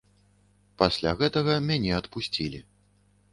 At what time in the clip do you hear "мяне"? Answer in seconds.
1.67-1.91